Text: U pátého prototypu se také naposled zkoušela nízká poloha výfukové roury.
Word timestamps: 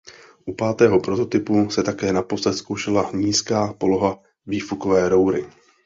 U 0.45 0.53
pátého 0.53 0.99
prototypu 0.99 1.69
se 1.69 1.83
také 1.83 2.13
naposled 2.13 2.53
zkoušela 2.53 3.11
nízká 3.13 3.73
poloha 3.73 4.19
výfukové 4.47 5.09
roury. 5.09 5.45